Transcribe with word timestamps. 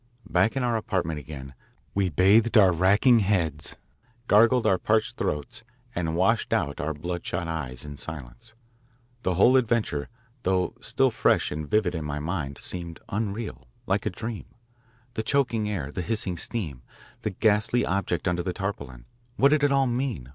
Back 0.27 0.55
in 0.57 0.63
our 0.63 0.77
apartment 0.77 1.19
again 1.19 1.53
we 1.93 2.09
bathed 2.09 2.57
our 2.57 2.71
racking 2.71 3.19
heads, 3.19 3.77
gargled 4.27 4.65
our 4.65 4.79
parched 4.79 5.15
throats, 5.15 5.63
and 5.93 6.15
washed 6.15 6.51
out 6.53 6.81
our 6.81 6.95
bloodshot 6.95 7.47
eyes, 7.47 7.85
in 7.85 7.97
silence. 7.97 8.55
The 9.21 9.35
whole 9.35 9.55
adventure, 9.57 10.09
though 10.41 10.73
still 10.81 11.11
fresh 11.11 11.51
and 11.51 11.69
vivid 11.69 11.93
in 11.93 12.03
my 12.03 12.17
mind, 12.17 12.57
seemed 12.57 12.99
unreal, 13.09 13.67
like 13.85 14.07
a 14.07 14.09
dream. 14.09 14.45
The 15.13 15.21
choking 15.21 15.69
air, 15.69 15.91
the 15.91 16.01
hissing 16.01 16.35
steam, 16.37 16.81
the 17.21 17.29
ghastly 17.29 17.85
object 17.85 18.27
under 18.27 18.41
the 18.41 18.53
tarpaulin 18.53 19.05
what 19.35 19.49
did 19.49 19.63
it 19.63 19.71
all 19.71 19.85
mean? 19.85 20.29